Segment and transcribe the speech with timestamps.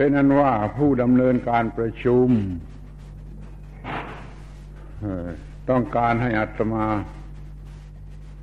[0.00, 2.28] เป็นอันว่าผู้ดำเนินการประชุม
[5.70, 6.86] ต้องการให้อัตมา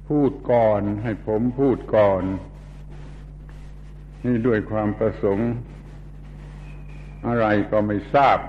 [0.09, 2.23] พูดก่อน ให้ผมพูดก่อน
[4.25, 5.51] นี่ด้วยความประสงค์
[7.27, 8.39] อะไรก็ไม่ทราบ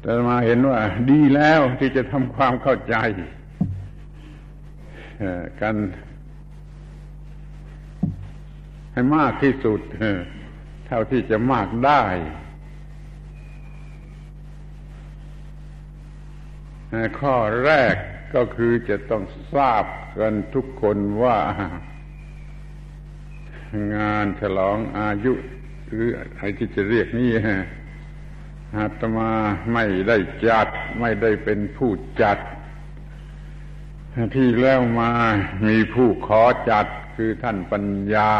[0.00, 0.80] แต่มาเห็นว่า
[1.10, 2.96] ดีแล้วที่จะทำความเข้าใจ
[5.60, 5.74] กัน
[8.92, 9.80] ให้มากที่สุด
[10.92, 12.02] เท่าที่จะมากได้
[17.20, 17.94] ข้อแรก
[18.34, 19.22] ก็คือจะต้อง
[19.54, 19.84] ทราบ
[20.20, 21.38] กันทุกคนว่า
[23.96, 25.32] งานฉลองอายุ
[25.86, 27.30] หรืออะไรที่จะเรียกนี่
[28.76, 29.32] อาตมา
[29.72, 30.68] ไม่ได้จัด
[31.00, 31.90] ไม่ได้เป็นผู้
[32.22, 32.38] จัด
[34.36, 35.12] ที่แล้วมา
[35.66, 36.86] มีผู้ขอจัด
[37.16, 38.32] คือท่านปัญญา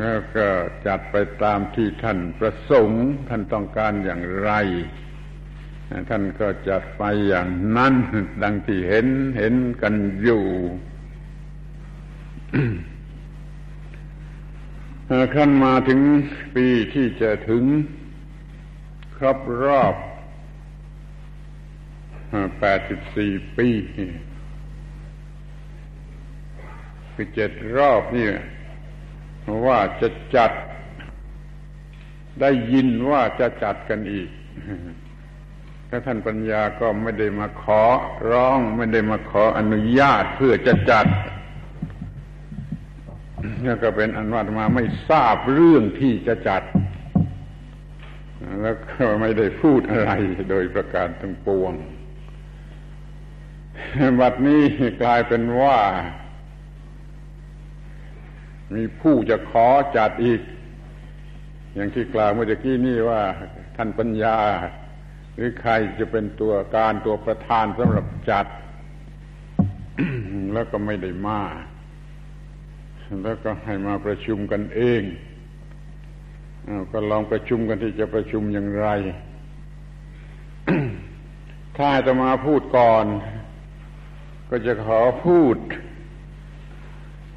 [0.00, 0.48] แล้วก็
[0.86, 4.50] จัดไปตามที่ท่านประสงค์ ท่านต้องการอย่างไร
[6.10, 7.94] ท่านก็จัดไปอย่างนั้น
[8.42, 9.06] ดังที่เห็น
[9.38, 10.44] เห็นกันอยู่
[15.34, 16.00] ขั้นมาถึง
[16.54, 17.64] ปีที่จะถึง
[19.16, 19.94] ครบรอบ
[22.60, 23.68] แปดสิบสี่ปี
[27.14, 28.26] คือเจ็ดรอบนี่
[29.66, 30.52] ว่าจะจัด
[32.40, 34.28] ได้ยินว่าจะจัดกันอีก
[35.88, 37.82] ถ้าท่านปัญญาก็ไม่ได้มาขอ
[38.30, 41.06] ร้อง ไม่ได้มาขออนุญาตเพื่อจะจัด
[43.64, 46.62] นี่ก็เป็นอันว่ามาไม่ทราบเรื่องที่จะจัด
[48.62, 50.10] แล้วก็ไม่ได้พูดอะไร
[50.50, 51.72] โดยประการทั้งปวง
[54.20, 54.62] บัดนี้
[55.02, 55.78] กลายเป็นว่า
[58.74, 60.40] มีผู้จะขอจัดอีก
[61.74, 63.22] อย่างที่กล่าวเมื่อกี้นี่ว่า
[63.76, 64.38] ท่านปัญญา
[65.34, 68.46] หรือใครจะเป็นตัวการตัวประธานสำหรับจัด
[70.52, 71.42] แล้วก็ไม่ได้มา
[73.22, 75.02] แล้วก็ให้มาประชุมกันเอง
[76.92, 78.88] ก็ลองประชุมกันที่จะประชุมอย่างไร
[81.78, 83.06] ถ้าจะมาพูดก่อน
[84.50, 85.56] ก็จะขอพูด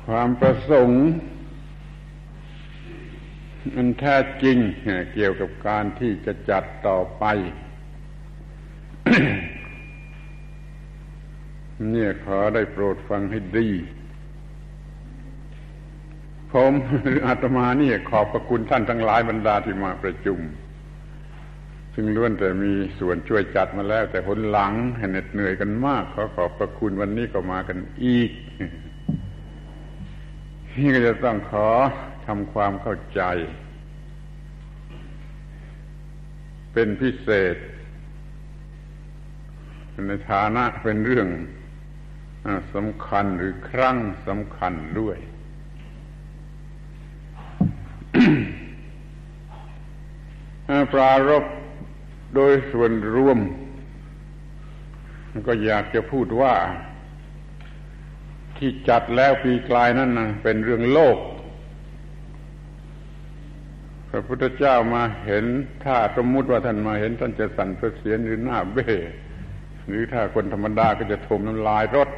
[0.08, 1.04] ความประสงค์
[3.76, 4.58] อันแท้จริง
[5.14, 7.26] เกี่ยวกับการที่จะจัดต่อไป
[11.92, 13.70] เนี่ยขอได้โปรดฟังให้ดี
[16.52, 20.40] ผมหรืออาตมาเนี่ยขอบพระคุณท่านทั้งหลายบรรดาที่มาประชุม
[21.96, 28.32] ซึ่งล้วนแต่มีส่วนช่วยจัดมาแล้ว แต่หนหลังเหน็ดเหนื่อยกันมาก ขอขอบพระคุณวันนี้ก็มากันอีก
[30.78, 31.70] นี่ก็จะต้องขอ
[32.34, 33.22] ทำความเข้าใจ
[36.74, 37.56] เป็นพิเศษ
[40.08, 41.28] ในฐานะเป็นเรื่อง
[42.74, 43.98] สำคัญหรือครั้ง
[44.28, 45.18] สำคัญด้วย
[50.94, 51.46] ปรารบ
[52.36, 53.40] โดยส่วนรวม
[55.48, 56.54] ก็อยากจะพูดว่า
[58.58, 61.20] ที่จัดแล้วปีกลายนั่นนะเป็นเรื่องโลก
[64.10, 65.46] พระพุทธเจ้ามาเห็น
[65.86, 68.88] ถ้าสมมุติว่าท่านมาเห็นท่านจะสั่นเสียนหรือหน้าเบ้
[69.88, 72.10] หรือถ้าคนธรรมดาก็จะถมน้ำลายรถ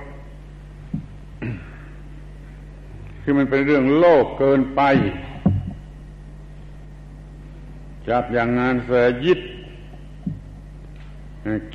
[3.22, 4.82] คือมันเป็นเรื่องโลกเกินไป
[8.10, 8.92] จัดอย่างงานเส
[9.26, 9.40] ยิด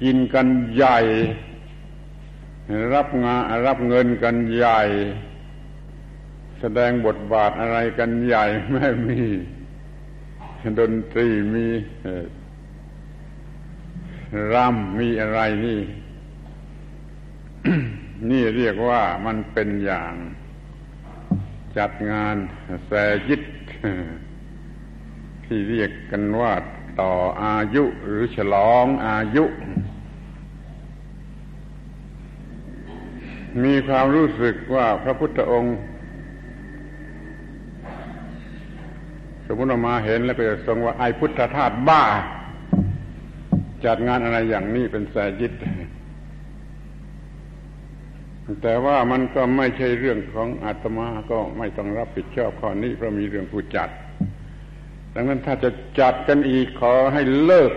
[0.00, 0.98] กินกันใหญ่
[2.94, 4.82] รับงานรับเงินกันใหญ่
[6.60, 9.22] แสดงบทบาทอะไรกันใหญ่ไม่มี
[10.80, 11.66] ดนตรีมี
[14.52, 15.80] รำมีอะไรนี่
[18.30, 20.12] นี่เรียกว่ามันเป็นอย่าง
[21.78, 22.36] จัดงาน
[22.86, 22.90] แส
[23.28, 23.42] ยิต
[25.44, 26.52] ที่เรียกกันว่า
[27.00, 29.44] ต่ออายุหรือฉลองอายุ
[33.62, 35.76] มีความรู้สึกว่าพระพุทธองค์
[39.46, 42.02] สมมติมาเห็นแล้วก็จะทรงว่าไอพุทธทาสบ้า
[43.84, 45.52] จัดงานอะไรอย่างนี้เป็นแสยิต
[48.62, 53.90] แต่ว่ามันก็ไม่ใช่เรื่องของอาตมาก็ไม่ต้องรับผิดชอบข้อนี้เพราะมีเรื่องผู้จัด
[55.14, 55.70] ดังนั้นถ้าจะ
[56.00, 57.72] จัดกันอีกขอให้เลิก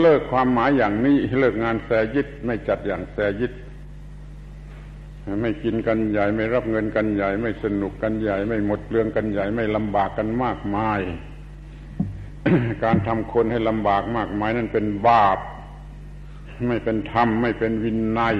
[0.00, 3.52] เลิกความหมายอย่างนี้เลิกงานแสยิตไม่จัดอย่างแสยิต
[5.42, 11.00] ไม่กินกันใหญ่ไม่รับเงินกันใหญ่ไม่สนุกกันใหญ่ ไม่หมดเรื่องกันใหญ่ไม่ลำบากกันมากมาย
[12.84, 15.38] การทำคนให้ลำบากมากมายนั่นเป็นบาป
[16.68, 18.36] ไม่เป็นธรรม ไม่เป็นวินัย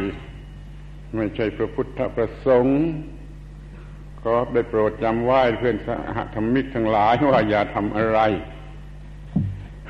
[1.16, 2.80] ไม่ใช่พระพุทธประสงค์
[4.24, 8.20] ก็ได้โปรดจำไว้เพื่อนสหธรรมิกทั้งหลายว่าอย่าทำอะไร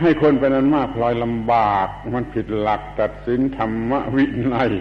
[0.01, 4.73] ให้คนเป็นนั้นมากพลอยลำบาก มันผิดหลักตัดสินธรรมวินัย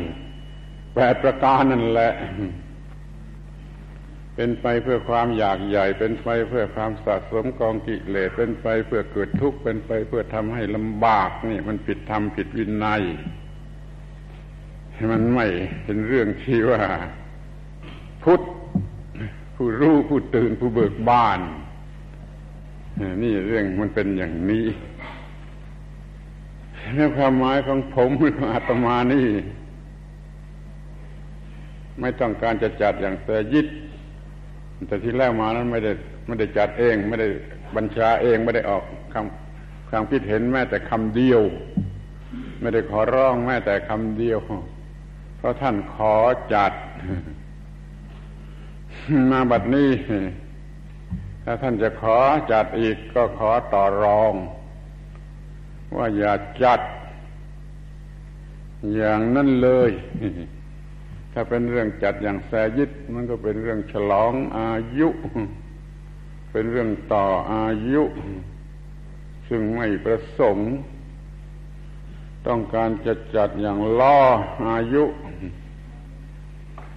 [0.96, 2.14] แปดประการนั่นแหละ
[4.36, 13.04] เป็นไปเพื่อความอยากใหญ่ เป็นไปเพื่อความสะสมกองกิเลสเป็นไปเพื่อเกิดทุกข์เป็นไปเพื่อทำให้ลำบากนี่มันผิดธรรมผิดวินัย
[15.12, 15.48] มันไม่
[15.84, 16.82] เป็นเรื่องที่ว่า
[18.24, 18.42] พุทธ
[19.56, 21.40] ผู้รู้ผู้ตื่นผู้เบิกบาน
[23.24, 24.66] นี่เรื่องมันเป็นอย่างนี้
[26.96, 29.28] แล้วความหมายของผมของอาตมานี่
[32.02, 33.68] ไม่ต้องการจะจัดอย่างเตยิด
[34.88, 35.92] แต่ที่แล้วมานั้นไม่ได้
[36.28, 37.28] ไม่ได้จัดเอง ไม่ได้
[37.76, 38.84] บัญชาเองไม่ได้ออก
[39.14, 41.42] คำความคิดเห็นแม้แต่คำเดียว
[42.62, 44.40] ไม่ได้ขอร้องแม้แต่คำเดียว
[45.38, 46.16] เพราะท่านขอ
[46.54, 46.74] จัด
[49.32, 49.90] มาบัดนี้
[51.44, 52.18] ถ้าท่านจะขอ
[52.52, 54.34] จัดอีกก็ขอต่อรอง
[55.98, 56.34] ว่าอย่า
[56.64, 56.82] จัด
[58.96, 59.92] อย่างนั้นเลย
[61.38, 65.08] ถ้าเป็นเรื่องจัดอย่างแสยิดมันก็เป็นเรื่องฉลองอายุ
[66.52, 68.04] เป็นเรื่องต่ออายุ
[69.48, 70.72] ซึ่งไม่ประสงค์
[72.48, 74.20] ต้องการจะจัดอย่างล่อ
[74.68, 75.04] อายุ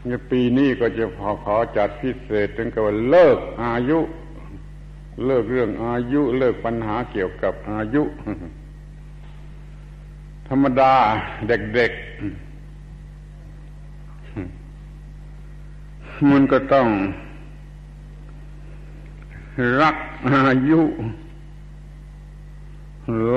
[0.05, 3.99] เนี่ยปีนี้ก็จะขอขอจัดพิเศษถึงกับเลิกอายุ
[5.25, 8.03] เลิกเรื่องอายุ เลิกปัญหาเกี่ยวกับอายุ
[10.49, 10.95] ธรรมดา
[11.49, 12.48] เด็กๆ
[16.31, 16.89] มันก็ต้อง
[19.81, 19.97] รัก
[20.29, 20.81] อายุ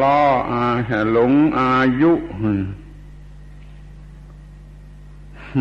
[0.02, 0.66] ล่ออา
[1.14, 2.12] หลงอายุ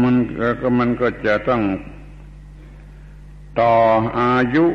[0.02, 0.14] มัน
[0.60, 1.62] ก็มันก็จะต้อง
[3.60, 3.74] ต่อ
[4.18, 4.66] อายุ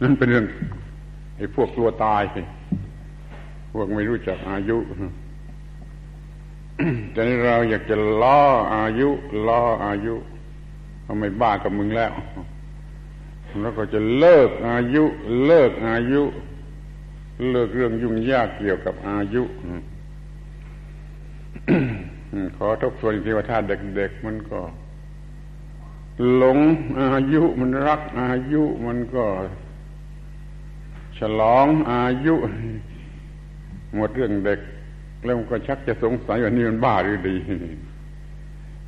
[0.00, 0.46] นั่นเป็นเรื่อง
[1.36, 2.22] ไอ้พวกกลัวตาย
[3.72, 4.78] พวกไม่รู้จักอายุ
[7.14, 8.42] ต่นี้เราอยากจะล่อ
[8.74, 9.08] อายุ
[9.46, 10.14] ล่ออายุ
[11.06, 12.12] ทำไมบ้ากับมึงแล้ว
[13.60, 15.04] แล้วก็จะเลิกอายุ
[15.46, 16.22] เลิกอายุ
[17.50, 19.42] เลิกเรื่องยุ่งยากเกี่ยวกับอายุ
[22.56, 24.60] ขอทบทวนทีว่าถ้าเด็กๆมันก็
[26.36, 26.58] หลง
[27.00, 29.24] อายุมันรักอายุมันก็
[31.18, 32.34] ฉลองอายุ
[33.94, 34.60] หมดเรื่องเด็ก
[35.24, 37.36] แล้วมันก็ชักจะสงสัยว่านี่มันบ้าหรือดี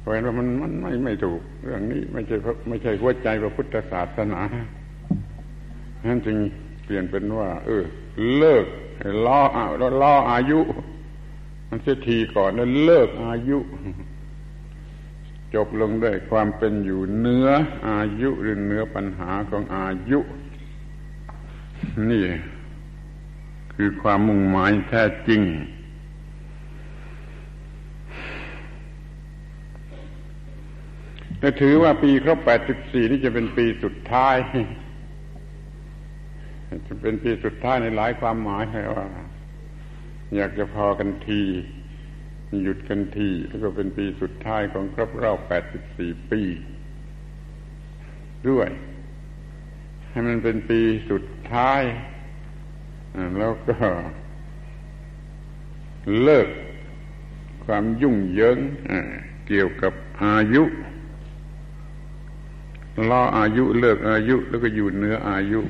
[0.00, 2.36] เพราะฉะนั้นมันมันไม่ไม่ถูก เรื่องนี้ไม่ใช่
[2.68, 4.40] ไม่ใช่หัวใจพระพุทธศาสนา
[6.08, 6.36] นั้นจึง
[6.84, 7.84] เปลี่ยนเป็นว่า เออ
[8.36, 8.66] เลิก
[9.26, 9.40] ล้อ
[10.02, 10.60] ล้ออายุ
[11.68, 13.58] มันเสียทีก่อนแล้วเลิกอายุ
[15.54, 17.48] จบลงด้วยความเป็นอยู่เนื้อ
[17.88, 20.18] อายุหรือเนื้อปัญหาของอายุ
[22.10, 22.24] นี่
[23.74, 25.40] คือความมุ่งหมายแท้จริง
[31.44, 34.36] แต่ถือว่าปีครบแปดสิบสี่นี่จะเป็นปีสุดท้าย
[36.88, 38.64] จะเป็นปีสุดท้ายในหลายความหมาย
[38.96, 39.06] ว่า
[40.36, 41.42] อยากจะพอกันที
[42.62, 46.42] หยุดกันที แล้วก็เป็นปีสุดท้ายของครบรอบแปดสิบสี่ปี
[48.48, 48.68] ด้วย
[50.10, 50.80] ให้มันเป็นปี
[51.10, 51.82] สุดท้าย
[53.38, 53.78] แล้วก็
[56.22, 56.48] เลิก
[57.64, 58.58] ความยุ่งเหยิง
[59.48, 59.92] เกี่ยวกับ
[60.24, 60.64] อายุ
[63.10, 65.60] ล่ออายุเลิกอายุแล้วก็อยู่เหนืออายุ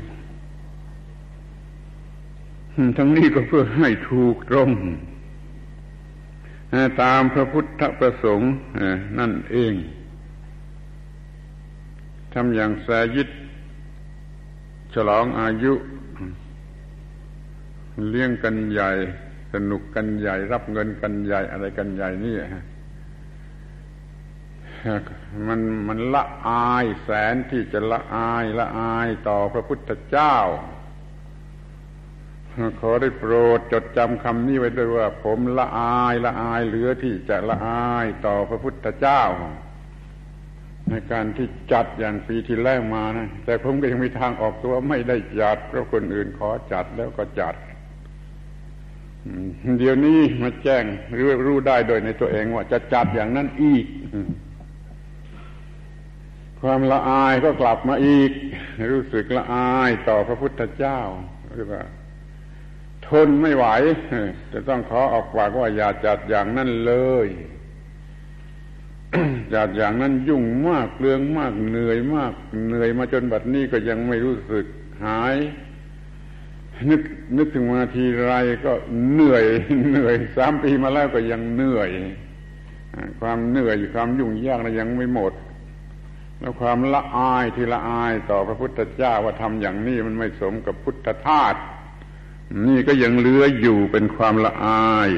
[2.96, 4.70] ทั้งนี้ก็เพื่อให้ถูกตรง
[7.02, 8.52] ตามพระพุทธประสงค์
[9.18, 9.74] นั่นเอง
[12.32, 13.28] ทำอย่างแสยิด
[14.94, 15.72] ฉลองอายุ
[18.08, 18.90] เลี้ยงกันใหญ่
[19.52, 22.34] สนุกกันใหญ่ รับเงินกันใหญ่อะไรกันใหญ่นี่
[25.48, 30.36] มันมันละอายแสนที่จะละอายละอายต่อพระพุทธเจ้า
[32.80, 39.22] ขอได้โปรดจดจำคำนี้ไว้ด้วยว่า ผมละอายละอายเหลือที่จะละอายต่อพระพุทธเจ้า
[40.90, 47.54] ในการที่จัดอย่างปีที่แล้วมานะแต่ผมก็ยังมีทางออกตัวไม่ได้จัดเพราะคนอื่นขอจัดแล้วก็จัด
[49.78, 50.84] เดี๋ยวนี้มาแจ้ง
[51.18, 53.84] รู้รู้ได้โดยในตัวเองว่าจะจัดอย่างนั้นอีก
[56.64, 58.30] ความละอายก็กลับมาอีก
[58.92, 61.00] รู้สึกละอายต่อพระพุทธเจ้า
[61.56, 61.84] เรียกว่า
[63.06, 63.66] ทนไม่ไหว
[64.52, 66.94] จะต้องขอออกปากว่าอย่าจัดอย่างนั้นเล
[67.24, 67.26] ย
[69.54, 72.32] จัดอย่างนั้นยุ่งมากเรื่องมากเหนื่อยมาก
[72.66, 74.66] เหนื่อยมาจนบัดนี้ก็ยังไม่รู้สึก
[75.04, 75.36] หาย
[76.90, 77.02] นึก
[77.36, 78.72] นึกถึงมาทีไรก็
[79.12, 79.44] เหนื่อย
[79.90, 81.90] เหนื่อยสามปีมาแล้วก็ยังเหนื่อย
[83.20, 85.34] ความเหนื่อยความยุ่งยากนะยังไม่หมด
[86.40, 91.54] แล้วความละอายที่ละอายต่อพระพุทธเจ้าว่าทำอย่างนี้มันไม่สมกับพุทธทาส
[92.66, 95.10] นี่ก็ยังเหลืออยู่เป็นความละอาย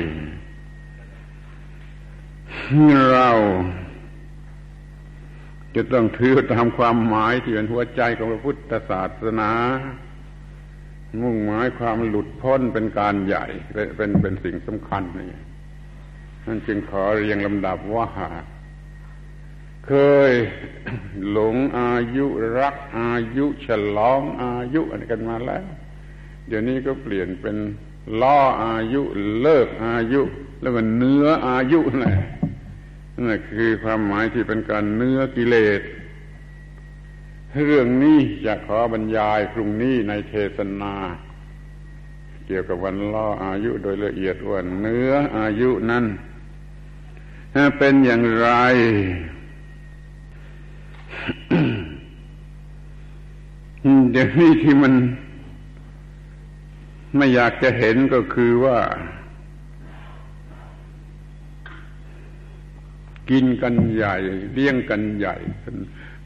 [3.12, 3.30] เรา
[5.74, 9.52] จะต้องถือตามความหมายที่เป็นหัวใจของพระพุทธศาสนา
[11.22, 13.46] มุ่งหมายความหลุดพ้นเป็นการใหญ่
[13.96, 15.40] เป็นเป็นสิ่งสำคัญนี่
[16.46, 18.06] นั่นจึงขอเรียงลำดับว่า
[19.88, 19.94] เค
[20.30, 20.32] ย
[21.30, 22.26] หลงอายุ
[22.58, 23.66] รักอายุฉ
[23.96, 25.64] ลองอายุอะไรกันมาแล้ว
[26.46, 27.56] เดี๋ยวนี้ก็เปลี่ยนเป็น
[28.20, 29.02] ล่ออายุ
[29.40, 30.22] เลิกอายุ
[30.60, 32.28] แล้วก็เนื้ออายุนั่นแหละ
[33.14, 35.80] นั่นคือความหมายที่เป็นการเนื้อกิเลส
[37.66, 40.94] เรื่องนี้จะขอบรรยายพรุ่งนี้ในเทศนา
[42.46, 46.04] เกี่ยวกับวันล่ออายุโดยละเอียดว่าเนื้ออายุนั้น
[47.78, 48.48] เป็นอย่างไร
[54.10, 54.94] เดี๋ยวนี้ที่มัน
[57.16, 58.78] ไม่อยากจะเห็นก็คือว่า
[63.30, 64.16] กินกันใหญ่
[64.52, 65.36] เลี้ยงกันใหญ่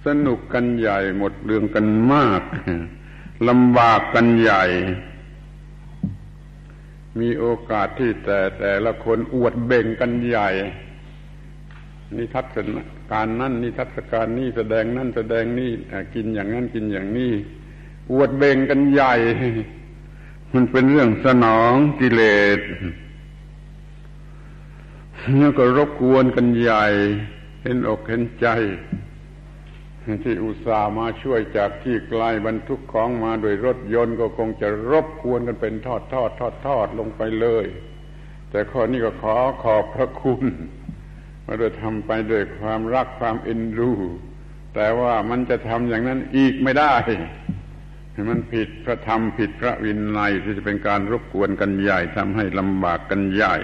[0.07, 2.43] สนุกกันใหญ่ หมดเรื่องกันมาก
[3.49, 4.65] ลำบากกันใหญ่
[7.21, 10.49] มีโอกาสที่แต่แต่ละคนอวดเบ่งกันใหญ่
[12.17, 12.57] นิทัศ
[13.11, 15.71] การนั่นนิทัศการนี่แสดงนั่นแสดงนี่
[16.15, 17.33] กินอย่างนั้นกินอย่างนี้
[18.11, 19.15] อวดเบ่งกันใหญ่
[20.55, 22.23] มันเป็นเรื่องสนองกิเล
[22.59, 22.61] ส
[25.39, 26.85] แล้วก็รบกวนกันใหญ่
[27.63, 28.47] เห็นอกเห็นใจ
[30.25, 37.67] ที่อุตส่าห์มาช่วยจากที่ไกลบรรทุกของมาโดยรถยนต์ก็คงจะรบกวนกันเป็นทอดทอดทอดทอดลงไปเลย
[38.51, 40.45] แต่ข้อนี้ก็ขอขอบพระคุณ
[41.45, 43.91] ว่าโดยทำไปด้วยความรักความเอ็นดู
[44.75, 46.95] แต่ว่ามันจะทำอย่างนั้นอีกไม่ได้
[48.29, 53.57] มันผิดพระธรรมผิดพระวินัยที่จะเป็นการรบกวนกันใหญ่ทำให้ลำบากกันใหญ่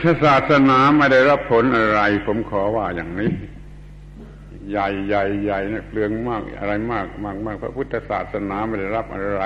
[0.00, 3.32] ถ้าศาสนาไม่ได้รับผลอะไร ผมขอว่าอย่างนี้
[4.70, 9.44] ใหญ่ใหญ่ใหญ่เนี่ยเปลืองมากอะไรมากมากมากพระพุทธศาสนาไม่ได้รับอะไร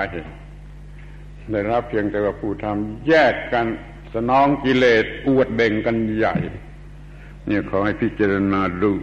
[1.51, 3.65] ได้รับเพียงแต่ว่าผู้ทำแยกกัน
[4.13, 6.35] สนองกิเลสอวดเบ่งกันใหญ่
[7.47, 8.93] เนี่ยขอให้พิจารณาดู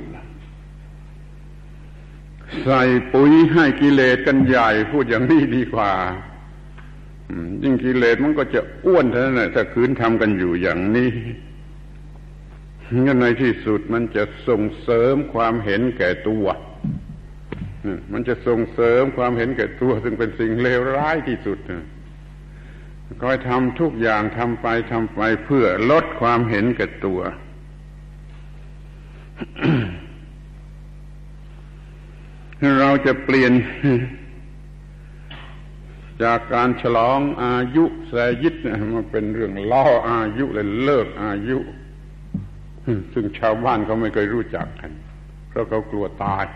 [2.65, 5.93] ใส่ปุ๋ยให้กิเลสกันใหญ่พูดอย่างนี้ดีกว่า
[7.63, 11.13] ยิ่งกิเลสมันก็จะอ้วนเท่านั้นแหละถ้าคืนทำกันอยู่อย่างนี้
[13.05, 16.47] งั้นในที่สุดมันจะส่งเสริมความเห็นแก่ตัว
[18.13, 21.59] มันจะส่งเสริมความเห็นแก่ตัว ซึ่งเป็นสิ่งเลวร้ายที่สุด
[23.23, 27.21] คอยทำทุกอย่างทำไปทำไปเพื่อลดความเห็นแก่ตัว
[32.81, 33.53] เราจะเปลี่ยน
[36.23, 38.55] จากการฉลองอายุแสยิด
[38.95, 41.59] มาเป็นเรื่องล่ออายุเลยเลิกอายุ
[43.13, 44.93] ซึ่งชาวบ้านเขาไม่เคยรู้จักกัน
[45.49, 46.47] เพราะเขากลัวตาย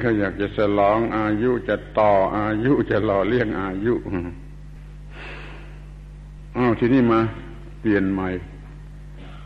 [0.00, 3.94] เขาอยากจะฉลองอายุจะต่ออายุจะหล่อเลี้ยงอายุ
[6.56, 7.20] อ้าวทีนี้มา
[7.80, 8.28] เปลี่ยนใหม่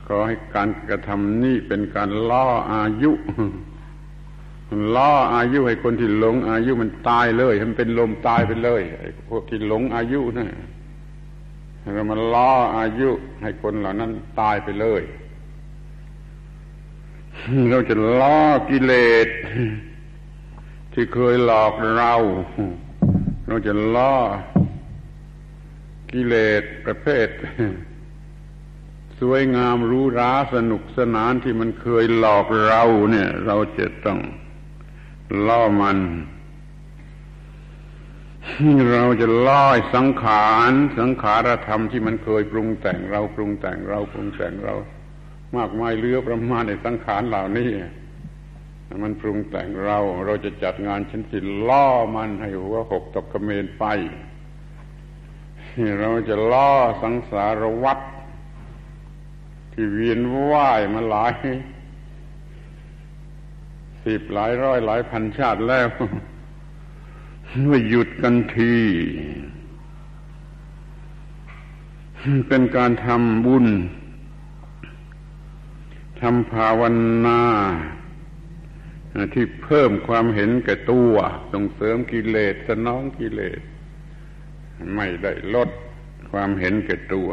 [0.06, 3.12] ขอให้การกระทำนี้เป็นการล่ออายุ
[4.96, 10.48] ล่ออายุให้คนที่หลง อายุมันตายเลยมันเป็นลมตายไปเลยไอ้พวกที่หลงอายุนะ
[11.94, 13.10] เรามาล่ออายุ
[13.42, 14.10] ให้คนเหล่านั้น
[14.40, 15.02] ตายไปเลย
[17.70, 18.92] เราจะล่อกิเล
[19.26, 19.28] ส
[20.92, 22.14] ที่เคยหลอกเรา
[23.48, 24.16] เราจะล่อ
[26.12, 27.28] กิเลสประเภท
[29.20, 34.18] สวยงามรู้ราสนุกสนานที่มันเคยหลอกเราเนี่ย เราจะต้อง
[35.46, 35.98] ล่อมัน
[38.92, 44.74] เราจะล่อสังขารสังขารธรรมที่มันเคยปรุงแต่งเราปรุงแต่งเราปรุงแต่งเรา
[45.56, 47.70] มากมายเลือประมาณในสังขารเหล่านี้
[49.02, 53.84] มันปรุงแต่งเราเราจะจัดงานชั้นสิล่อมันให้หัวหกตกกระเมนไป
[56.00, 56.72] เราจะล่อ
[57.02, 57.98] สังสารวัฏ
[59.72, 60.20] ที่เวียน
[60.50, 61.34] ว่ายมาหลาย
[64.04, 65.88] สิบหลายร้อยหลายพันชาติแล้ว
[67.68, 68.74] ว่าหยุดกันที
[72.48, 73.66] เป็นการทำบุญ
[76.20, 76.82] ทำภาว
[77.26, 77.42] นา
[79.34, 81.14] ที่เพิ่มความเห็นแก่ตัว
[81.52, 83.60] ส่งเสริมกิเลสสนองกิเลส
[84.96, 85.70] ไม่ได้ลด
[86.32, 87.30] ความเห็นแก่ตัว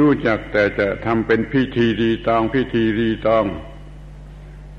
[0.00, 3.44] รู้จักแต่จะทำเป็นพิธีดีตองพิธีดีตอง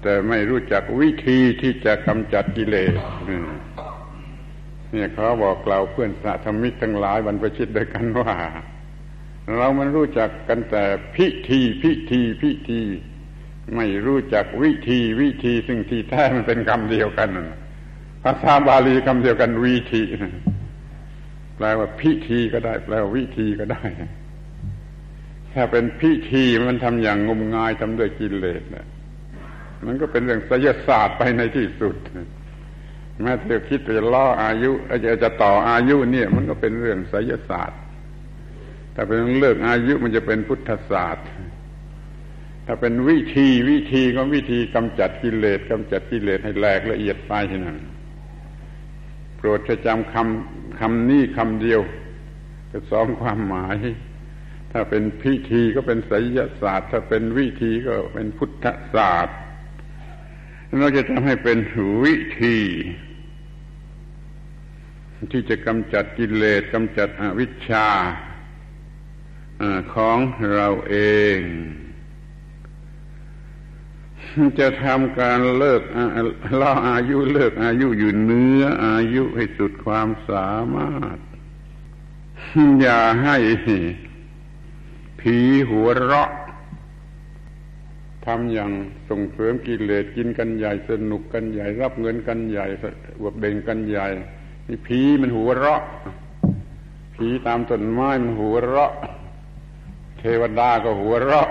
[0.02, 2.94] แต่ไม่รู้จักวิธีที่จะกำจัดกิเลส
[4.92, 8.34] เนี่ยเขาบอกกล่าวเพื่อนสัธรรมิกทั้งหลายบรรพชิตด้วยกันว่า
[9.56, 10.84] เรามันรู้จักกันแต่
[11.16, 12.82] พิธีพิธีพิธี
[13.76, 17.30] ไม่รู้จักวิธีวิธีซึ่งที่แท้มันเป็นคำเดียวกัน
[18.24, 20.04] ภาษาบาลีคำเดียวกันวิธี
[21.56, 23.84] แปลว่าพิธีก็ได้ แปลว่าวิธีก็ได้
[25.72, 28.88] เป็นพิธีมันทำอย่างงมงายทำด้วยกิเลสนะ
[29.86, 31.96] มันก็เป็นเรื่องไสยศาสตร์ไปในที่สุด
[33.22, 34.72] แม้แต่คิดจะล่ออายุ
[35.06, 37.80] จะจะต่ออายุเนี่ย มันก็เป็นเรื่องไสยศาสตร์
[38.96, 41.28] ถ้าเป็นเรื่องอายุมันจะเป็นพุทธศาสตร์
[42.66, 47.34] ถ้าเป็นวิธีวิธีก็วิธีกำจัดกิเลสกำจัดกิเลสให้แหลกละเอียดไป
[47.66, 47.78] นั้น
[49.38, 51.82] โปรดจะจำคำคำนี้คำเดียว
[52.72, 53.78] จะสองความหมาย
[54.72, 59.38] ถ้าเป็นพิธีก็เป็นไสยศาสตร์ ถ้าเป็นวิธีก็เป็นพุทธศาสตร์
[60.80, 61.58] เราจะทำให้เป็น
[62.04, 62.60] วิธี
[65.32, 67.88] ที่จะกำจัดกิเลสกำจัดอวิชชา
[69.94, 70.18] ของ
[70.54, 70.98] เราเอ
[71.36, 71.40] ง
[74.60, 75.82] จะทำการเลิก
[76.60, 81.18] ล่ออายุเลิกอายุอยู่เนื้ออายุให้สุดความสามารถ
[82.82, 83.38] อย่าให้
[85.20, 85.38] ผี
[85.70, 86.30] หัวเราะ
[88.26, 88.72] ทำอย่าง
[89.10, 92.66] ส่งเสริมกิเลสกินกันใหญ่สนุกกันใหญ่ รับเงินกันใหญ่
[93.22, 94.08] บวกเบ่งกันใหญ่
[94.68, 95.82] นี่ผีมันหัวเราะ
[97.16, 98.94] ผีตามต้นไม้มันหัวเราะ
[100.20, 101.50] เทวดาก็หัวเราะ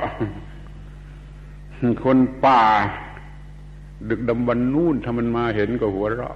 [2.05, 2.61] คนป่า
[4.11, 6.35] ดึกดำบรรนู่นถ้ามันมาเห็นก็หัวเราะ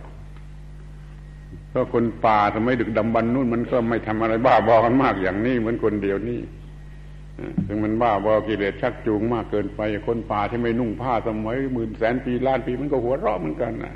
[1.71, 6.41] เพราะคนป่าทำไมดึกดำบรรนู่นมันก็ไม่ทำอะไรบ้าบอกันมากอย่างนี้เหมือนคนเดียวนี่
[7.67, 13.95] ถึงมันบ้าบอกิเลสชักจูงมากเกินไปคนป่าที่ไม่นุ่งผ้าสมัยหมื่นแสนปีล้านปีมันก็หัวเราะเหมือนกันนะ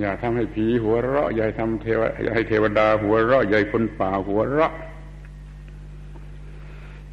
[0.00, 4.72] อย่าทำให้ผีหัวเราะอย่าทำเทวอย่าให้เทวดาหัวเราะอย่าให้คนป่าหัวเราะ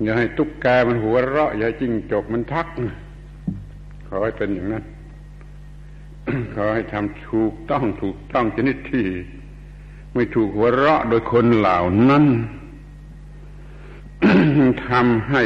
[0.04, 2.68] อย่าให้ตุ๊กแกมันหัวเราะอย่าจิ้งจกมันทัก
[4.08, 4.84] ขอให้เป็นอย่างนั้น
[6.56, 9.06] ขอให้ทำถูกต้องถูกต้องชนิดที่
[10.14, 12.26] ไม่ถูกหัวเราะโดยคนเหล่านั้น
[14.88, 15.44] ทำให้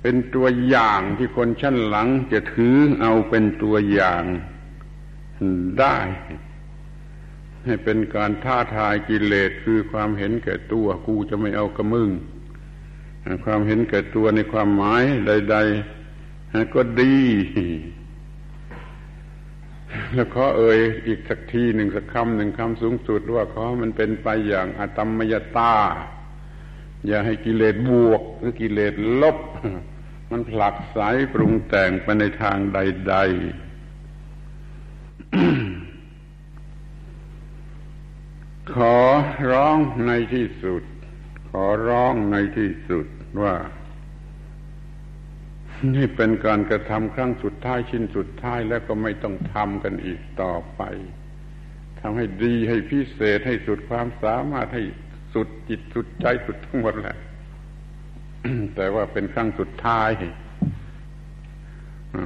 [0.00, 4.22] เป็นตัวอย่างที่คนชั้นหลังจะถือเอาเป็นตัวอย่าง
[5.78, 5.98] ได้
[7.64, 12.10] ให้เป็นการท้าทายกิเลสคือความเห็นแก่ตัวกูจะไม่เอากระมึง
[13.44, 15.56] ความเห็นแก่ตัวในความหมายใด
[16.14, 17.16] ๆ ก็ดี
[20.14, 25.74] แล้วขอเอ่ยอีกสักทีหนึ่งสักคำหนึ่งคำสูงสุดว่าขอมันเป็นไปอย่างอตมมยตา
[27.06, 29.38] อย่าให้กิเลสบวกหรือกิเลสลบ
[30.30, 33.60] มันผลักสายปรุงแต่งไปในทางใด ๆ
[38.74, 38.98] ขอ
[39.50, 40.82] ร้องในที่สุด
[41.50, 43.06] ขอร้องในที่สุด
[43.42, 43.54] ว่า
[45.94, 50.82] นี่เป็นการกระทำครั้งสุดท้ายชิ้นสุดท้ายแล้วก็ไม่ต้องทำกันอีกต่อไป
[52.00, 54.82] ทำให้ดีให้พิเศษให้สุดความสามารถให้
[55.34, 57.16] สุดจิตสุดใจสุดทั้งหมดแหละ
[58.76, 60.10] แต่ว่าเป็นครั้งสุดท้าย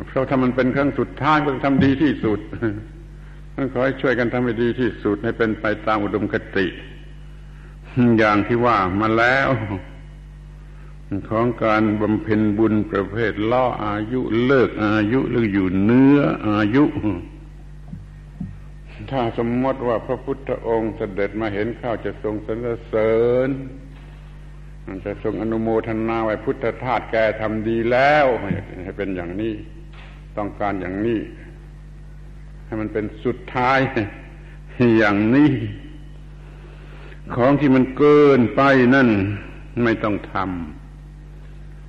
[0.06, 2.40] เพราะถ้ามันเป็นครั้งสุดท้ายมันทำดีที่สุด
[3.72, 6.66] ขอให้ช่วยกันทำให้ดีที่สุดให้เป็นไปตามอุดมคติ
[8.18, 9.48] อย่างที่ว่ามาแล้ว
[11.28, 16.84] ของการบำเพ็ญบุญประเภทล่ออายุเลิกอายุหรืออยู่เนื้ออายุ
[19.14, 23.48] ถ้าสมมติว่าพระพุทธองค์เสด็จมาเห็นข้าวจะทรงสรรเสริญ
[25.05, 28.27] จะทรงอนุโมทนาไว้พุทธทาสแกทำดีแล้ว
[28.85, 29.55] ให้เป็นอย่างนี้
[30.37, 31.20] ต้องการอย่างนี้
[32.64, 33.79] ให้มันเป็นสุดท้าย
[34.98, 35.53] อย่างนี้
[37.37, 38.62] ของที่มันเกินไป
[38.94, 39.09] นั่น
[39.83, 40.35] ไม่ต้องท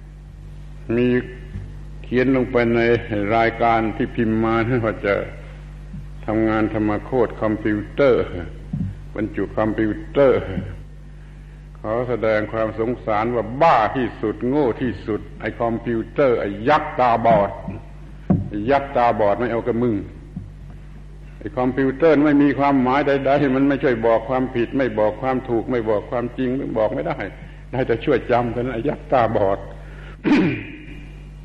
[0.10, 1.08] ำมี
[2.04, 2.80] เขียนลงไปใน
[3.36, 5.14] รายการที่พิมพ์มาว่าจะ
[6.26, 8.24] ทำงานธรรมโฆษณ์คอมพิวเตอร์
[9.16, 10.42] บรรจุคอมพิวเตอร์
[11.80, 17.52] ขอแสดงความสงสารว่าบ้าที่สุด โง่ที่สุด ไอคอมพิวเตอร์ ไอยักษ์ตาบอด
[18.72, 19.96] ยักษ์ตาบอดไม่เอากะมึง
[21.40, 27.18] ไอคอมพิวเตอร์ไม่มีความหมายใดๆมันไม่ช่วยบอกความผิด ไม่บอกความถูก ไม่บอกความจริงบอกไม่ได้
[27.72, 29.60] ได้แต่ช่วยจำเท่านั้นยักษ์ตาบอด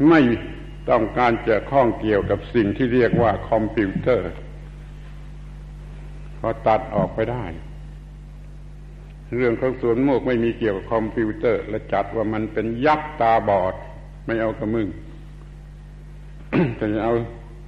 [0.09, 0.21] ไม่
[0.91, 4.31] ต้องการจะข้องเกี่ยวกับสิ่งที่เรียกว่าคอมพิวเตอร์
[6.41, 7.45] พอตัดออกไปได้
[9.37, 13.75] เรื่องของสวนโมกข์ไม่มีเกี่ยวกับคอมพิวเตอร์ และจัดว่ามันเป็นยักษ์ตาบอด
[14.27, 14.89] ไม่เอากระมึง
[16.77, 17.15] แต่เอา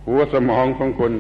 [0.07, 1.13] หัวสมองของคน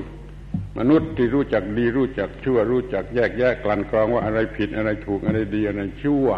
[0.79, 6.29] มนุษย์ที่รู้จักดีรู้จักชั่ว รู้จักแยกแยะกลั่นกรองว่าอะไรผิดอะไรถูกอะไรดีอะไรชั่ว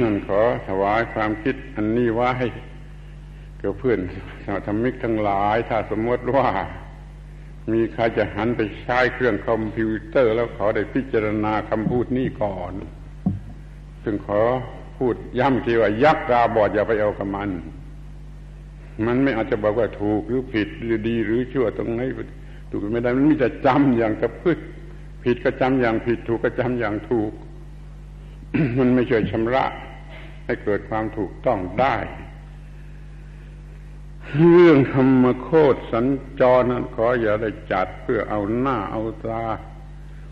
[0.00, 2.32] นั่นขอถวายความคิดอันนี้ไว้
[3.60, 3.98] กับเพื่อน
[4.44, 6.48] สธรรมิกทั้งหลาย ถ้าสมมติว่า
[7.72, 12.72] มีใครจะหันไปใช้เครื่องคอมพิวเตอร์ แล้วขอได้พิจารณาคำพูดนี้ก่อน
[14.04, 14.40] ซึ่งขอ
[14.98, 17.50] พูดย้ำทีว่ายักษ์ตาบอดอย่าไปเอากับมัน
[19.06, 22.00] มันไม่อาจจะบอกว่าถูกหรือผิดหรือดีหรือชั่วตรงไหน
[22.70, 24.58] ถูกไม่ได้มันมีแต่จำอย่างกระพึก
[25.24, 27.32] ผิดก็จำอย่างผิดถูกก็จำอย่างถูก
[28.78, 29.64] มันไม่ช่วยชำระ
[30.44, 31.96] ให้เกิดความถูกต้องได้
[34.38, 36.06] เรื่องธรรมโคตสัญ
[36.40, 39.44] จรนั้นขออย่าได้จัดเพื่อเอาหน้าเอาตา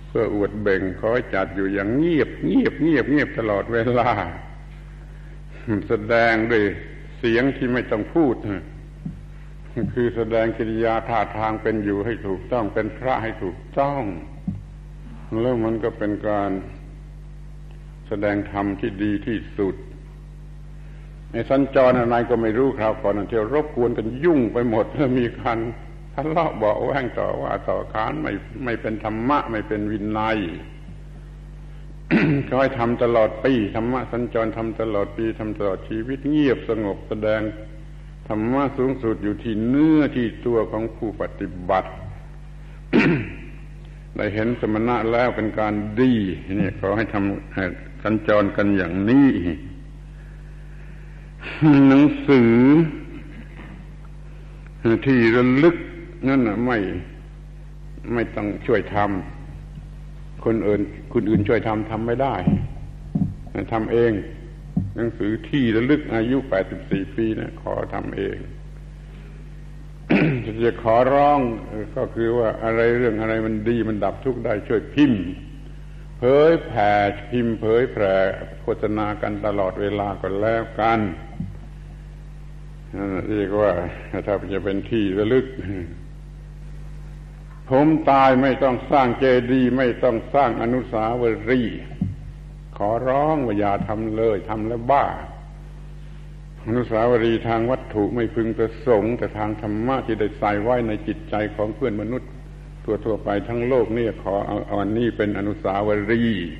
[0.09, 4.11] เพื่ออวดเบ่งขอจัดอยู่อย่างเงียบ เงียบเงียบเงียบตลอดเวลา
[5.89, 6.63] แสดงด้วย
[7.19, 8.37] เสียงที่ไม่ต้องพูด
[9.95, 14.03] คือแสดงกิริยาท่าทางเป็นอยู่ให้ถูกต้องเป็นพระให้ถูกต้อง
[15.43, 16.51] แล้วมันก็เป็นการ
[18.09, 19.77] แสดงธรรมที่ดีที่สุด
[21.51, 25.59] สัญจรอะไรก็ไม่รู้คราวก่อนเที่ยวรบกวนกันยุ่งไปหมดแล้วมีการ
[26.15, 28.33] ทะเลาะเบาแวงต่อว่าต่อขานไม่
[28.65, 30.39] ไม่เป็นธรรมะ ไม่เป็นวินัย
[32.49, 37.41] ก็ให้ทำตลอดปีธรรมะสัญจรทำตลอดปีทำตลอดชีวิตเงียบสงบแสดง
[38.29, 41.91] ธรรมะสูงสุดอยู่ที่เนื้อที่ตัวของผู้ปฏิบัติ
[44.17, 46.13] ได้เห็นสมณะแล้วเป็นการดี
[46.61, 49.29] นี่ขอให้ทำสัญจรกันอย่างนี้
[51.89, 52.55] หนังสือ
[55.07, 55.77] ที่ระลึก
[56.29, 56.79] นั่นไม่
[58.15, 60.81] ไม่ต้องช่วยทำคนอื่น
[61.13, 62.35] คนอื่นช่วยทำทำไม่ได้
[63.73, 64.13] ทำเอง
[64.97, 68.39] หนังสือที่ระลึกอายุแปดสิบสี่ปีนะขอทำเอง
[70.65, 71.41] จะขอร้อง
[71.97, 75.23] ก็คือว่าอะไรเรื่องอะไรมันดีมันดับทุกข์ได้ช่วยพิมพ์
[76.19, 76.93] เผยแผ่
[77.31, 78.15] พิมพ์เผยแผ่
[78.63, 81.30] โฆษณากันตลอดเวลาก็แล้วกันนั่น
[83.29, 83.73] เรียกว่า
[84.27, 85.47] ถ้าจะเป็นที่ระลึก
[87.71, 91.81] ผมตายไม่ต้องสร้างเจดีย์ไม่ต้องสร้างอนุสาวรีย์
[92.77, 95.07] ขอร้องว่าอย่าทำเลยทำแล้วบ้า
[96.67, 102.31] อนุสาวรีย์ทางวัตถุไม่พึงประสงค์ แต่ทางธรรมะที่ได้ใส่ไว้ในจิตใจของเพื่อนมนุษย์
[102.85, 106.51] ทั่วทั่วไปทั้งโลกนี่ขอเอาอันนี้เป็นอนุสาวรีย์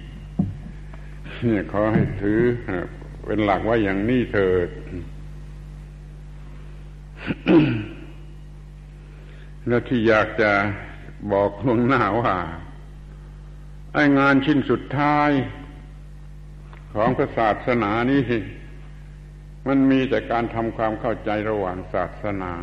[1.45, 2.41] เนี่ยขอให้ถือ
[3.27, 4.69] เป็นหลักไว้อย่างนี้เถิด
[9.67, 10.53] แล้วที่อยากจะ
[11.33, 12.37] บอกล่วงหน้าว่า
[13.95, 15.31] ไอ้งานชิ้นสุดท้าย
[16.95, 18.23] ของพระศาสนานี้
[19.69, 22.55] มันมีแต่การทำความเข้าใจระหว่างศาสนา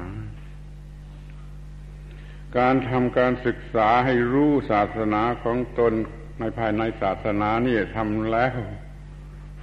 [2.58, 5.94] การทำการศึกษาให้รู้ศาสนาของตน
[6.40, 8.60] ในภายในศาสนานี่ทำแล้ว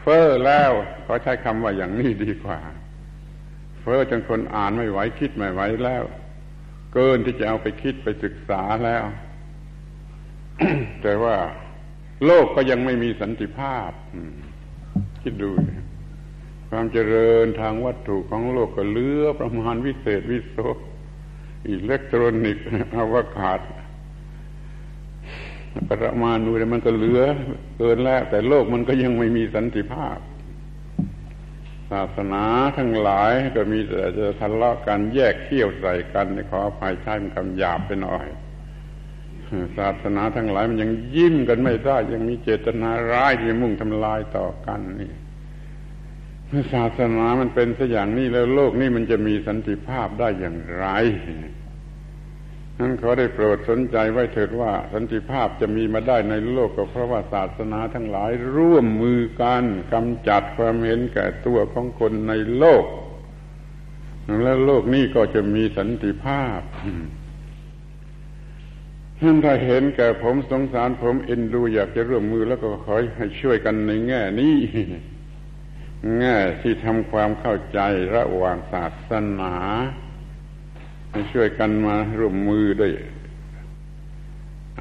[0.01, 0.73] เฟ้อแล้ว
[1.07, 2.61] ขาใช้คำว่าอย่างนี้ดีกว่า
[3.81, 6.05] เฟ้อจนคนอ่านไม่ไหวคิดไม่ไหวแล้ว
[6.94, 9.04] เกินที่จะเอาไปคิดไปศึกษาแล้ว
[11.02, 11.37] แต่ว่า
[12.26, 13.90] โลกก็ยังไม่มีสันติภาพ
[15.22, 15.50] คิดดู
[16.70, 20.57] ความเจริญทางวัตถุของโลกก็เลือประมาณวิเศษวิโส
[21.68, 23.61] อิเล็กทรอนิกส์อวกาศ
[25.90, 27.20] ประมาณนูมันก็เหลือ
[27.78, 32.44] เกินแล้ว แต่โลกมันก็ยังไม่มีสันติภาพาสนา
[32.78, 38.26] ทั้งหลายก็มีแต่จะทะเลาะกันแยกเขี้ยวใส่กันขออภัยใช้คำหยาบไปหน่อย
[39.78, 45.12] ศาสนาทั้งหลายมันยังยิ้มกันไม่ได้ยังมีเจตนาร้ายที่มุ่งทำลายต่อกันนี่
[46.72, 50.87] ศาสนามันเป็นสอย่างนี้แล้วโลกนี้มันจะมีสันติภาพได้อย่างไร
[52.78, 62.84] นั้นขอได้โปรดสนใจไว้เถิดว่า สันติภาพจะมีมาได้ในโลกก็เพราะว่าศาสนาทั้งหลายร่วมมือกันกำจัดความเห็นแก่ตัวของคนในโลก
[64.42, 66.60] แล้วโลกนี้ก็จะมีสันติภาพ
[69.44, 74.56] ถ้าเห็นแก่ผมสงสารผมเอ็นดูอยากจะร่วมมือแล้วก็ขอให้ช่วยกันในแง่นี้
[76.18, 77.80] แง่ที่ทำความเข้าใจ
[78.16, 79.54] ระหว่างศาสนา
[81.33, 82.92] ช่วยกันมาร่วมมือด้วย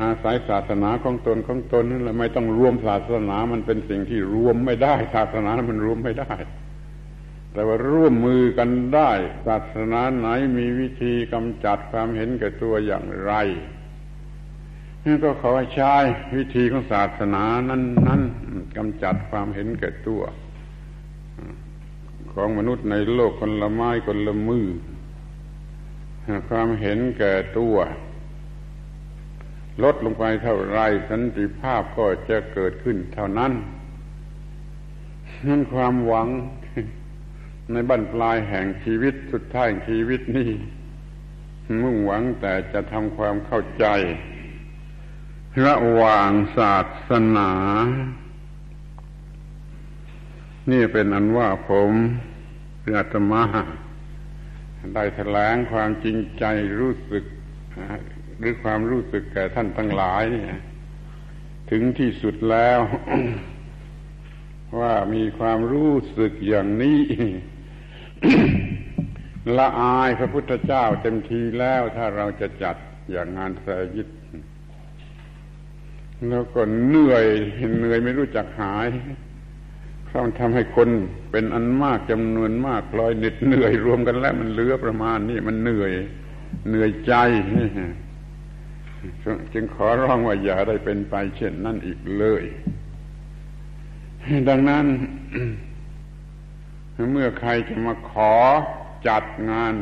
[0.01, 6.33] อาศัยศาสนาของตนของตนนั่นแหละไม่ต้องรวมศาสนามันเป็นสิ่งที่รวมไม่ได้ ศาสนามันรวมไม่ได้
[7.53, 9.11] แต่ว่าร่วมมือกันได้
[9.47, 13.33] ศาสนาไหนมีวิธีกำจัดความเห็นแก่ตัวอย่างไร
[15.05, 15.95] นี่ก็ขอใช้
[16.35, 18.21] วิธีของศาสนานั้นนั้น
[18.77, 20.21] กำจัดความเห็นแก่ตัว
[22.33, 24.65] ของมนุษย์ในโลกคนละไม้คนละมือ
[26.49, 27.75] ความเห็นแก่ตัว
[29.83, 33.51] ลดลงไปเท่าไรสันติภาพก็จะเกิดขึ้นเท่านั้น
[35.47, 36.27] นั่นความหวัง
[37.71, 40.51] ในบั้นปลายแห่งชีวิตสุดท้ายชีวิตนี้
[41.81, 43.85] มุ่งหวังแต่จะทำความเข้าใจ
[45.65, 46.75] ระหว่างศา
[47.09, 47.51] สนา
[50.71, 51.91] นี่เป็นอันว่าผม
[52.81, 53.43] เรือตมา
[54.95, 56.45] ได้แถลงความจริงใจ
[56.79, 57.23] รู้สึก
[58.39, 60.59] หรือความรู้สึกแก่ท่านทั้งหลายเนี่ย
[61.71, 62.79] ถึงที่สุดแล้ว
[64.79, 67.01] ว่ามีความรู้สึกอย่างนี้
[69.57, 72.75] ละอายพระพุทธเจ้าเต็มทีแล้วถ้าเราจะจัด
[73.11, 74.09] อย่างงานแสยิต
[76.29, 77.25] แล้วก็เหนื่อย
[77.77, 78.87] เหนื่อยไม่รู้จักหาย
[80.13, 80.89] เพรามันทำให้คน
[81.31, 85.91] เป็นอันมากจำนวนมากลอยเหน็ดเหนื่อยรวมกันแล้วมันเหลือประมาณนี้มันเหนื่อย
[86.67, 87.13] เหนื่อยใจ
[89.53, 92.43] จึงขอร้องว่าอย่าได้เป็นไปเช่นนั่นอีกเลย
[94.49, 94.85] ดังนั้น
[97.11, 98.33] เมื่อใครจะมาขอ
[99.07, 99.73] จัดงาน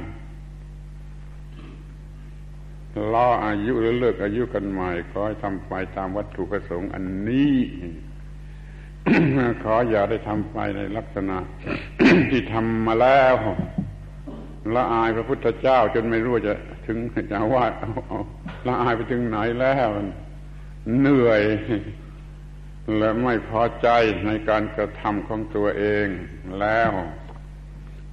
[3.14, 7.56] ล้ออายุหรือเลิกอายุกันใหม่ขอให้ทำไปตามวัตถุประสงค์อันนี้
[9.64, 11.38] ขออย่าได้ทำไปในลักษณะ
[12.32, 13.36] ที่ทำมาแล้ว
[14.76, 16.54] ละอายพระพุทธเจ้าจนไม่รู้จะ
[16.86, 16.98] ถึง
[17.32, 17.66] จะว่า
[18.68, 19.88] ละอายไปถึงไหนแล้ว
[21.00, 21.42] เหนื่อย
[22.98, 23.88] และไม่พอใจ
[24.26, 26.08] ในการกระทำของตัวเอง
[26.60, 26.92] แล้ว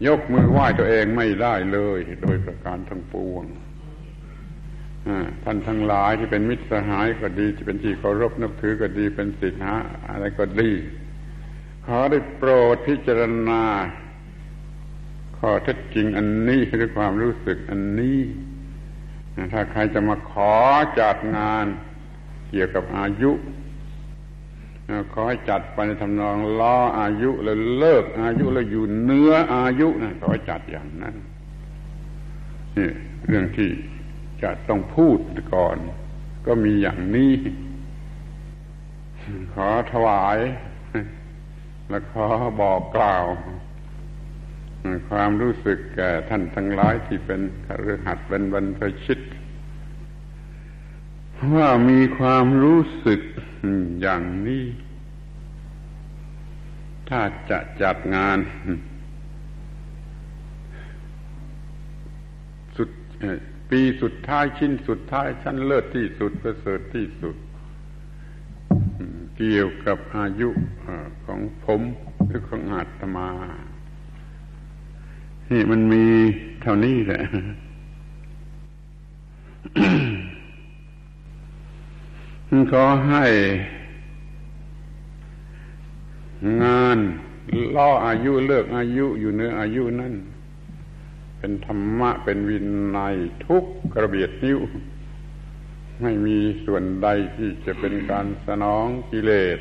[0.07, 3.44] ยกมือไหว้ตัวเองไม่ได้เลย โดยประการทั้งปวง
[5.44, 9.75] ท่านทั้งหลายที่เป็นมิตรสหายก็ดีที่เป็นที่เคารพนับถือก็ดีเป็นสิทธะ
[10.11, 10.71] อะไรก็ดี
[11.87, 13.62] ขอได้โปรดพิจารณา
[15.38, 18.18] ข้อเท็จจริงอันนี้หรือความรู้สึกอันนี้
[19.53, 20.55] ถ้าใครจะมาขอ
[21.01, 21.66] จัดงาน
[22.49, 23.33] เกี่ยวกับอายุ
[25.12, 31.14] ขอให้จัดไปในทำนองล้ออายุแล้วเลิกอายุแล้วอยู่เนื้ออายุนะขอจัดอย่างนั้น
[32.77, 32.88] นี่
[33.29, 33.71] เรื่องที่
[34.42, 35.18] จะต้องพูด
[35.55, 35.77] ก่อน
[36.46, 37.33] ก็มีอย่างนี้
[39.55, 40.38] ขอถวาย
[41.88, 42.27] และขอ
[42.61, 43.24] บอกกล่าว
[45.11, 49.20] ความรู้สึกแก่ท่านทั้งหลายที่เป็นคฤหัสถ์เป็นบรรพชิต
[51.55, 53.20] ว่ามีความรู้สึก
[54.01, 54.64] อย่างนี้
[57.09, 58.38] ถ้าจะจัดงาน
[62.77, 62.90] สุด
[63.70, 67.37] ปีสุดท้ายชิ้นสุดท้ายชั้นเลิศที่สุดประเสริฐที่สุด
[69.37, 70.48] เกี่ยวกับอายุ
[71.24, 71.81] ของผม
[72.26, 73.28] หรือของอาตมา
[75.50, 76.04] นี่มันมี
[76.62, 77.22] เท่านี้แหละ
[82.72, 83.24] ขอให้
[86.62, 86.98] งาน
[87.76, 90.14] ล่ออายุเลิกอายุอยู่เนื้ออายุนั่น
[91.38, 92.59] เป็นธรรมะเป็นวิ
[92.96, 94.59] นัยทุกกระเบียดนิ้ว
[96.03, 99.59] ไม่มีส่วนใดที่จะเป็นการสนองกิเลส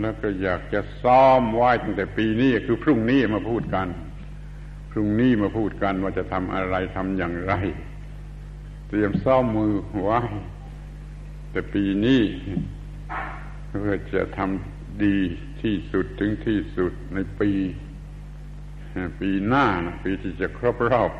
[0.00, 3.88] แล้วก็อยากจะซ้อมไหว้ตั้งแต่ปีนี้คือพรุ่งนี้มาพูดกัน
[4.90, 7.52] พรุ่งนี้มาพูดกันว่าจะทำอะไรทำอย่างไร
[8.88, 10.20] เตรียมซ้อมมือไหว้
[11.50, 12.22] แต่ปีนี้
[13.68, 15.18] เพื่อจะทำดี
[15.62, 17.50] ที่สุดถึงที่สุดในปี
[19.20, 21.10] ปีหน้านะปีที่จะครบรอบ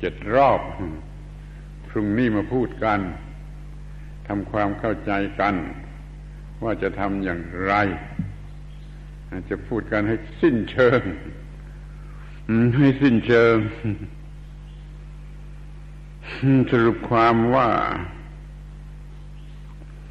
[0.00, 0.60] เจ็ดรอบ
[1.88, 3.00] พรุ่งนี้มาพูดกัน
[4.28, 5.54] ทำความเข้าใจกัน
[6.62, 7.74] ว่าจะทำอย่างไร
[9.50, 11.02] จะพูดกันให้สิ้นเชิง
[12.78, 13.56] ให้สิ้นเชิง
[16.70, 17.68] สรุปความว่า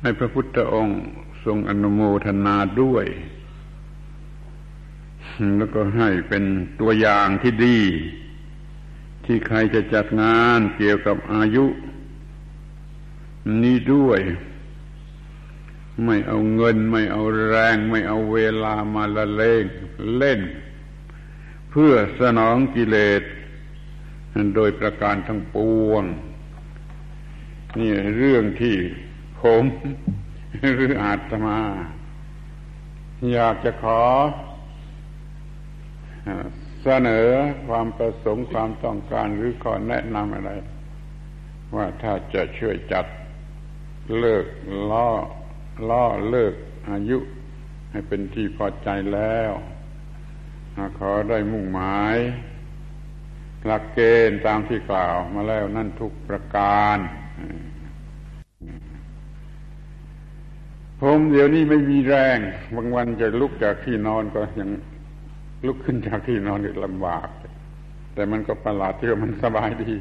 [0.02, 1.02] ให้พระพุทธองค์
[1.46, 3.06] ทรงอนุโมทนาด้วย
[5.58, 6.44] แล้วก็ให้เป็น
[6.80, 7.80] ตัวอย่างที่ดี
[9.26, 11.66] ที่ใครจะจัดงานเกี่ยวกับอายุ
[13.64, 14.20] นี้ด้วย
[16.06, 19.66] ไม่เอาเงิน ไม่เอาแรง ไม่เอาเวลามาละเลง
[20.18, 20.42] เล่น
[21.72, 23.24] เพื่อสนองกิเลส
[24.56, 25.58] โดยประการทั้งป
[25.90, 26.04] วง
[27.80, 28.78] นี่เรื่องที่
[29.42, 29.64] ผม
[30.76, 31.60] หรืออาตมา
[33.34, 34.02] อยากจะขอ
[36.84, 37.30] เสนอ
[37.68, 40.52] ความประสงค์ความต้องการหรือขอแนะนำอะไร
[41.76, 43.06] ว่าถ้าจะช่วยจัด
[44.18, 44.46] เลิก
[44.92, 45.10] ล่อ
[45.90, 46.54] ล่อเลิก
[46.90, 47.18] อายุ
[47.92, 49.52] ให้เป็นที่พอใจแล้ว
[51.00, 52.18] ขอได้มุ่งหมาย
[53.66, 56.98] หลักเกณฑ์ตามที่กล่าวมาแล้วนั่นทุกประการ
[61.02, 62.38] ผมเดี๋ยวนี้ไม่มีแรง
[62.76, 64.70] บางวันจะลุกจากที่นอนก็ยัง
[65.66, 67.28] ลุกขึ้นจากที่นอนนี่ลำบาก
[68.14, 69.92] แต่มันก็ประหลาดที่ว่ามันสบายดี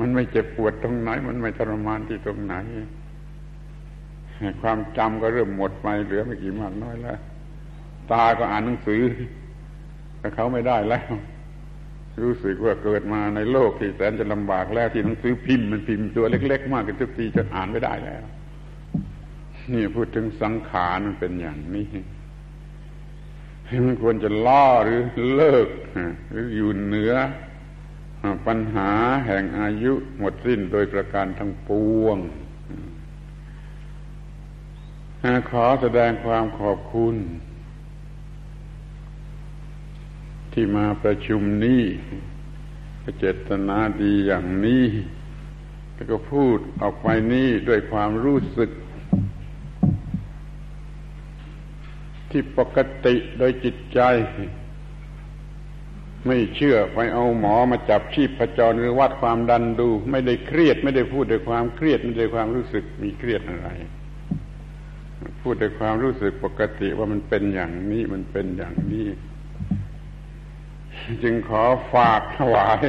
[0.00, 2.54] มันไม่เจ็บปวดตรงไหน มันไม่ทรมานที่ตรงไหน
[4.62, 7.18] ความจำก็เริ่มหมดไปเหลือไม่กี่มากน้อยแล้ว
[8.12, 9.02] ตาก็อ่านหนังสือ
[10.18, 11.12] แต่เขาไม่ได้แล้ว
[12.22, 18.24] รู้สึกว่าเกิดมาในโลกที่แสนจะลำบากแล้วที่หนังสือพิมพ์มันพิมพ์ตัวเล็ก ๆ มากกันทุกทีจะอ่านไม่ได้แล้ว
[19.72, 21.88] นี่พูดถึงสังขารมันเป็นอย่างนี้
[23.86, 25.02] มันควรจะล่อหรือ
[25.36, 25.68] เลิก
[26.30, 27.14] หรืออยู่เหนือ
[28.46, 28.90] ปัญหา
[29.26, 31.70] แห่งอายุหมดสิ้นโดยประการทั้งป
[32.02, 32.18] วง
[35.50, 37.16] ขอแสดงความขอบคุณ
[40.52, 41.82] ที่มาประชุมนี้
[43.18, 44.86] เจตนาดีอย่างนี้
[45.94, 48.70] แล้วก็พูดออกไปนี้ด้วยความรู้สึก
[52.32, 54.00] ที่ปกติโดยจิตใจ
[56.26, 63.68] ไม่เชื่อไปเอาหมอมาจับชีพจรหรือวัดความดันดู ไม่ได้เครียด ไม่ได้พูดด้วยความเครียดไม่ได้ความรู้สึกมีเครียดอะไร
[65.42, 69.06] พูดด้วยความรู้สึกปกติว่ามันเป็นอย่างนี้มันเป็นอย่างนี้
[71.22, 72.84] จึงขอฝากถวาย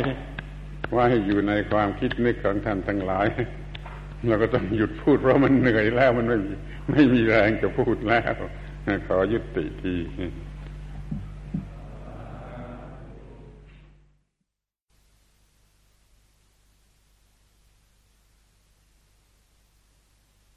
[0.95, 3.27] ว่าให้อยู่ในความคิดนึกของท่านทั้งหลาย
[4.27, 6.53] เราก็ต้องหยุดพูดเพราะมันเหนื่อยแล้วมันไม่มี
[6.91, 8.33] ไม่มีแรงจะพูดแล้ว
[9.07, 9.93] ขอยุติที